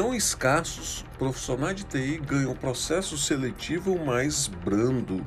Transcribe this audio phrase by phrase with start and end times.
[0.00, 5.22] Tão escassos, profissionais de TI ganham processo seletivo mais brando,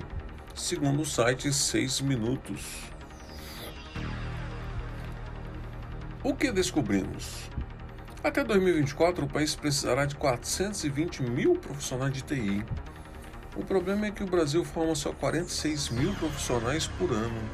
[0.56, 2.81] segundo o site 6 Minutos.
[6.23, 7.52] O que descobrimos?
[8.23, 12.66] Até 2024, o país precisará de 420 mil profissionais de TI.
[13.56, 17.47] O problema é que o Brasil forma só 46 mil profissionais por ano.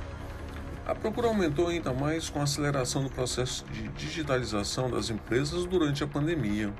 [0.87, 6.01] A procura aumentou ainda mais com a aceleração do processo de digitalização das empresas durante
[6.01, 6.73] a pandemia.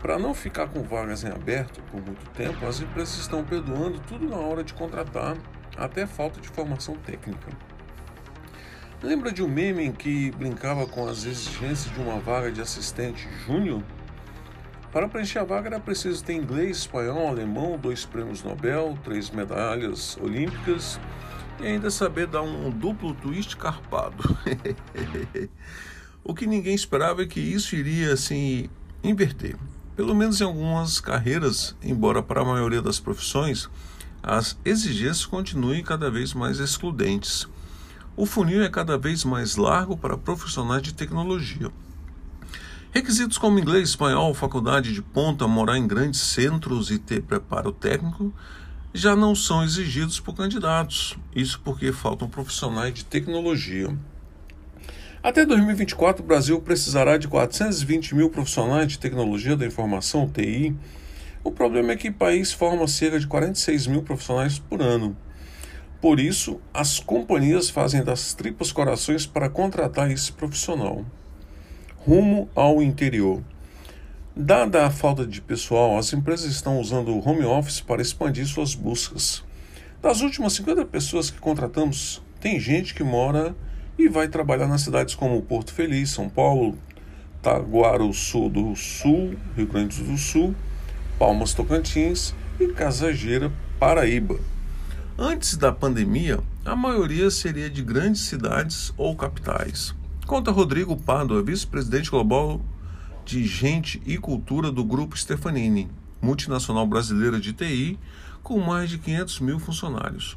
[0.00, 4.26] Para não ficar com vagas em aberto por muito tempo, as empresas estão perdoando tudo
[4.26, 5.36] na hora de contratar,
[5.76, 7.48] até falta de formação técnica.
[9.02, 13.28] Lembra de um meme em que brincava com as exigências de uma vaga de assistente
[13.46, 13.82] júnior?
[14.90, 20.16] Para preencher a vaga era preciso ter inglês, espanhol, alemão, dois prêmios Nobel, três medalhas
[20.16, 20.98] olímpicas
[21.60, 24.22] e ainda saber dar um duplo twist carpado.
[26.24, 28.68] o que ninguém esperava é que isso iria assim
[29.02, 29.56] inverter.
[30.00, 33.68] Pelo menos em algumas carreiras, embora para a maioria das profissões,
[34.22, 37.46] as exigências continuem cada vez mais excludentes.
[38.16, 41.70] O funil é cada vez mais largo para profissionais de tecnologia.
[42.90, 48.32] Requisitos como inglês, espanhol, faculdade de ponta, morar em grandes centros e ter preparo técnico
[48.94, 51.14] já não são exigidos por candidatos.
[51.36, 53.94] Isso porque faltam profissionais de tecnologia.
[55.22, 60.74] Até 2024, o Brasil precisará de 420 mil profissionais de tecnologia da informação, TI.
[61.44, 65.14] O problema é que o país forma cerca de 46 mil profissionais por ano.
[66.00, 71.04] Por isso, as companhias fazem das tripas corações para contratar esse profissional.
[71.98, 73.42] Rumo ao interior.
[74.34, 78.74] Dada a falta de pessoal, as empresas estão usando o home office para expandir suas
[78.74, 79.44] buscas.
[80.00, 83.54] Das últimas 50 pessoas que contratamos, tem gente que mora
[83.98, 86.78] e vai trabalhar nas cidades como Porto Feliz, São Paulo,
[87.42, 90.54] Taguaruçu do Sul, Rio Grande do Sul,
[91.18, 94.38] Palmas Tocantins e Casageira, Paraíba.
[95.18, 99.94] Antes da pandemia, a maioria seria de grandes cidades ou capitais.
[100.26, 102.60] Conta Rodrigo Pado, vice-presidente global
[103.24, 105.90] de Gente e Cultura do Grupo Stefanini,
[106.22, 107.98] multinacional brasileira de TI,
[108.42, 110.36] com mais de 500 mil funcionários.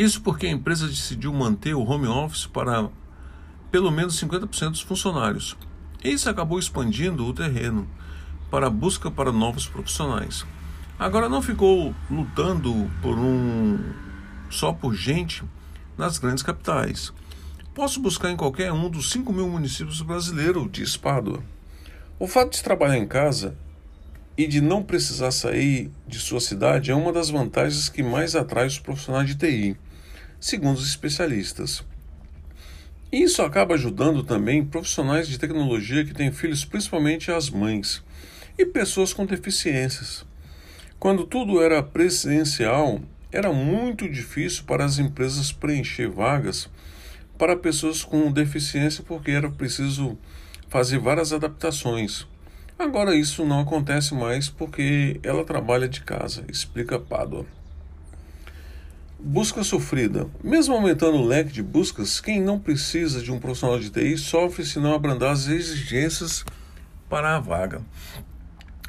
[0.00, 2.88] Isso porque a empresa decidiu manter o home office para
[3.70, 5.54] pelo menos 50% dos funcionários.
[6.02, 7.86] Isso acabou expandindo o terreno
[8.50, 10.46] para a busca para novos profissionais.
[10.98, 13.78] Agora não ficou lutando por um
[14.48, 15.44] só por gente
[15.98, 17.12] nas grandes capitais.
[17.74, 21.42] Posso buscar em qualquer um dos 5 mil municípios brasileiros, diz Pádua.
[22.18, 23.54] O fato de trabalhar em casa
[24.34, 28.66] e de não precisar sair de sua cidade é uma das vantagens que mais atrai
[28.66, 29.76] os profissionais de TI,
[30.40, 31.84] segundo os especialistas.
[33.12, 38.02] Isso acaba ajudando também profissionais de tecnologia que têm filhos, principalmente as mães,
[38.56, 40.24] e pessoas com deficiências.
[40.98, 43.00] Quando tudo era presencial,
[43.32, 46.68] era muito difícil para as empresas preencher vagas
[47.38, 50.18] para pessoas com deficiência porque era preciso
[50.68, 52.26] fazer várias adaptações.
[52.78, 57.46] Agora isso não acontece mais porque ela trabalha de casa, explica Pádua.
[59.22, 60.26] Busca sofrida.
[60.42, 64.64] Mesmo aumentando o leque de buscas, quem não precisa de um profissional de TI sofre
[64.64, 66.44] se não abrandar as exigências
[67.08, 67.82] para a vaga.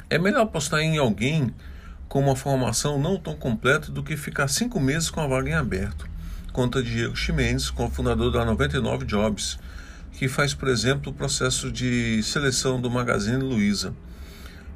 [0.08, 1.54] É melhor apostar em alguém
[2.08, 5.54] com uma formação não tão completa do que ficar cinco meses com a vaga em
[5.54, 6.12] aberto
[6.52, 9.58] conta Diego Ximenes, cofundador da 99 Jobs,
[10.12, 13.94] que faz, por exemplo, o processo de seleção do Magazine Luiza.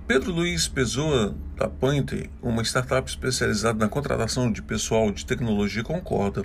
[0.06, 6.44] Pedro Luiz Pessoa, da Pointer, uma startup especializada na contratação de pessoal de tecnologia, concorda.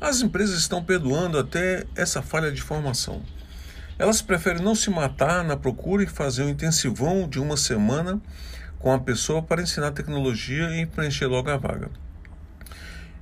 [0.00, 3.20] As empresas estão perdoando até essa falha de formação.
[3.98, 8.22] Elas preferem não se matar na procura e fazer um intensivão de uma semana
[8.78, 11.90] com a pessoa para ensinar tecnologia e preencher logo a vaga.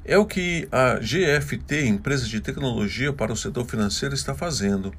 [0.05, 4.93] É o que a GFT, empresa de tecnologia para o setor financeiro, está fazendo.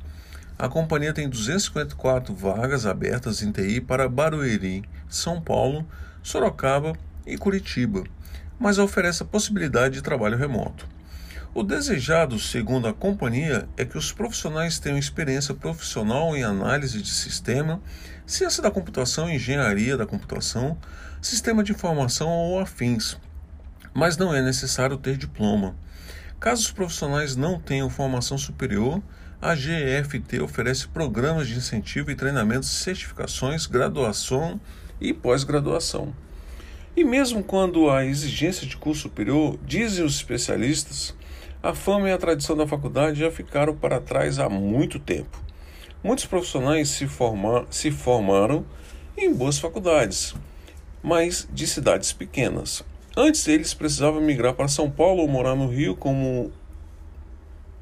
[0.58, 5.86] A companhia tem 254 vagas abertas em TI para Barueri, São Paulo,
[6.22, 6.94] Sorocaba
[7.26, 8.04] e Curitiba.
[8.60, 10.88] mas oferece a possibilidade de trabalho remoto.
[11.54, 17.10] O desejado, segundo a companhia, é que os profissionais tenham experiência profissional em análise de
[17.10, 17.82] sistema,
[18.26, 20.78] ciência da computação, engenharia da computação,
[21.22, 23.18] sistema de informação ou afins,
[23.94, 25.76] mas não é necessário ter diploma.
[26.40, 29.02] Caso os profissionais não tenham formação superior,
[29.44, 34.58] a GFT oferece programas de incentivo e treinamentos, certificações, graduação
[35.02, 36.16] e pós-graduação.
[36.96, 41.14] E mesmo quando há exigência de curso superior, dizem os especialistas,
[41.62, 45.38] a fama e a tradição da faculdade já ficaram para trás há muito tempo.
[46.02, 48.66] Muitos profissionais se, formar, se formaram
[49.18, 50.34] em boas faculdades,
[51.04, 52.82] mas de cidades pequenas.
[53.16, 56.50] Antes eles precisavam migrar para São Paulo ou morar no Rio, como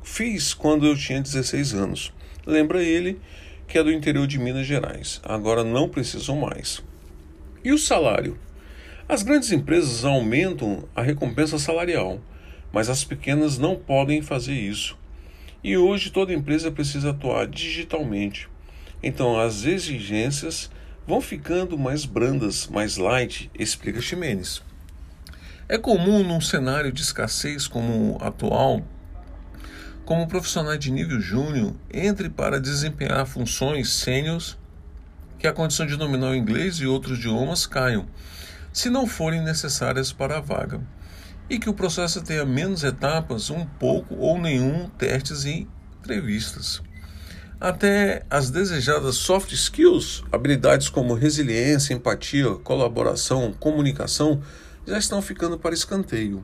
[0.04, 2.14] fiz quando eu tinha 16 anos.
[2.46, 3.20] Lembra ele
[3.68, 5.22] que é do interior de Minas Gerais.
[5.24, 6.84] Agora não precisam mais.
[7.64, 8.38] E o salário?
[9.08, 12.22] As grandes empresas aumentam a recompensa salarial
[12.72, 14.98] mas as pequenas não podem fazer isso.
[15.64, 18.50] E hoje toda empresa precisa atuar digitalmente.
[19.04, 20.72] Então as exigências
[21.06, 24.62] vão ficando mais brandas, mais light, explica Ximenes.
[25.68, 28.82] É comum num cenário de escassez como o atual,
[30.12, 34.58] como profissional de nível júnior entre para desempenhar funções sêniores
[35.40, 38.06] que a condição de dominar o inglês e outros idiomas caiam,
[38.74, 40.82] se não forem necessárias para a vaga
[41.50, 45.66] e que o processo tenha menos etapas, um pouco ou nenhum testes e
[46.02, 46.82] entrevistas.
[47.58, 54.42] Até as desejadas soft skills, habilidades como resiliência, empatia, colaboração, comunicação,
[54.86, 56.44] já estão ficando para escanteio.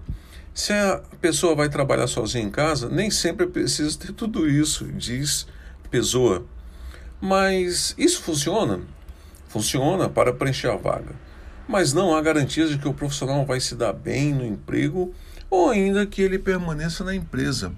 [0.58, 4.86] Se a pessoa vai trabalhar sozinha em casa, nem sempre é precisa ter tudo isso,
[4.86, 5.46] diz
[5.92, 6.48] Pessoa.
[7.22, 8.80] Mas isso funciona?
[9.48, 11.28] Funciona para preencher a vaga
[11.68, 15.14] mas não há garantias de que o profissional vai se dar bem no emprego
[15.50, 17.74] ou ainda que ele permaneça na empresa.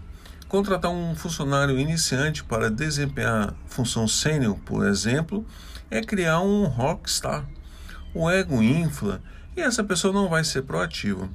[0.48, 5.46] Contratar um funcionário iniciante para desempenhar função sênior, por exemplo,
[5.90, 7.48] é criar um rockstar.
[8.14, 9.22] O ego infla
[9.58, 11.28] e essa pessoa não vai ser proativa.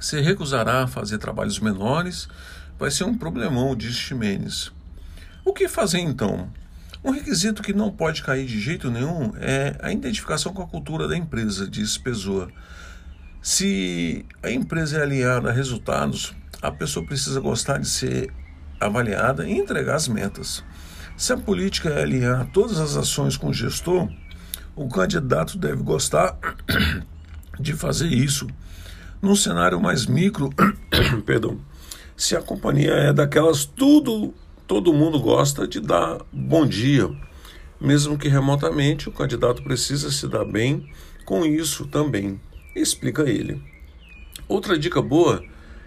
[0.00, 2.28] Se recusará a fazer trabalhos menores,
[2.78, 4.72] vai ser um problemão, diz Ximenes.
[5.44, 6.48] O que fazer então?
[7.02, 11.08] Um requisito que não pode cair de jeito nenhum é a identificação com a cultura
[11.08, 12.48] da empresa, diz Pessoa.
[13.40, 18.32] Se a empresa é alinhada a resultados, a pessoa precisa gostar de ser
[18.80, 20.64] avaliada e entregar as metas.
[21.16, 24.08] Se a política é alinhar todas as ações com o gestor,
[24.76, 26.36] o candidato deve gostar
[27.58, 28.46] de fazer isso.
[29.20, 30.48] Num cenário mais micro,
[31.26, 31.58] perdão,
[32.16, 34.32] se a companhia é daquelas tudo
[34.64, 37.10] todo mundo gosta de dar bom dia,
[37.80, 40.88] mesmo que remotamente o candidato precisa se dar bem
[41.24, 42.40] com isso também,
[42.76, 43.60] explica ele.
[44.46, 45.42] Outra dica boa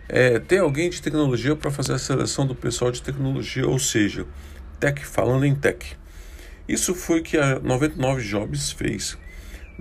[0.09, 4.25] é ter alguém de tecnologia para fazer a seleção do pessoal de tecnologia, ou seja,
[4.77, 5.95] tech falando em tech.
[6.67, 9.17] Isso foi o que a 99 Jobs fez.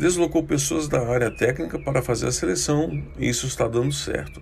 [0.00, 4.40] Deslocou pessoas da área técnica para fazer a seleção e isso está dando certo.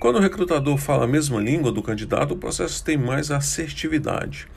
[0.00, 4.48] Quando o recrutador fala a mesma língua do candidato, o processo tem mais assertividade.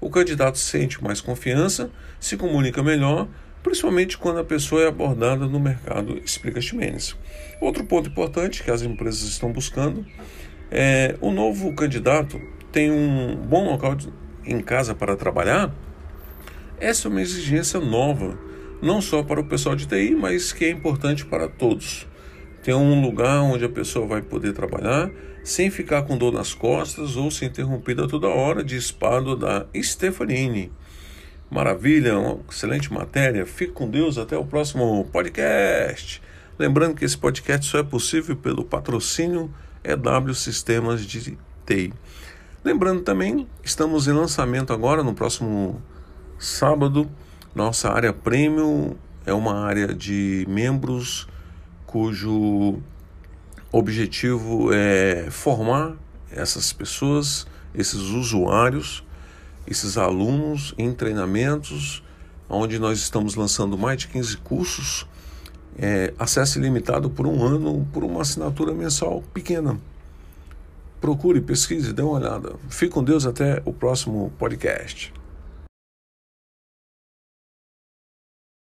[0.00, 1.88] O candidato sente mais confiança,
[2.18, 3.28] se comunica melhor,
[3.62, 7.14] principalmente quando a pessoa é abordada no mercado, explica Ximenes.
[7.60, 10.04] Outro ponto importante que as empresas estão buscando
[10.68, 12.40] é o novo candidato
[12.72, 13.96] tem um bom local
[14.44, 15.72] em casa para trabalhar.
[16.80, 18.36] Essa é uma exigência nova,
[18.82, 22.06] não só para o pessoal de TI, mas que é importante para todos
[22.66, 25.08] ter um lugar onde a pessoa vai poder trabalhar
[25.44, 30.72] sem ficar com dor nas costas ou ser interrompida toda hora, de espado da Stefanini.
[31.48, 33.46] Maravilha, uma excelente matéria.
[33.46, 36.20] Fique com Deus, até o próximo podcast.
[36.58, 39.48] Lembrando que esse podcast só é possível pelo patrocínio
[39.84, 41.92] EW Sistemas de TI.
[42.64, 45.80] Lembrando também, estamos em lançamento agora no próximo
[46.36, 47.08] sábado.
[47.56, 51.26] Nossa área premium é uma área de membros
[51.86, 52.80] cujo
[53.72, 55.96] objetivo é formar
[56.30, 59.02] essas pessoas, esses usuários,
[59.66, 62.04] esses alunos em treinamentos,
[62.46, 65.06] onde nós estamos lançando mais de 15 cursos,
[65.78, 69.80] é, acesso ilimitado por um ano, por uma assinatura mensal pequena.
[71.00, 72.56] Procure, pesquise, dê uma olhada.
[72.68, 75.10] Fique com Deus até o próximo podcast.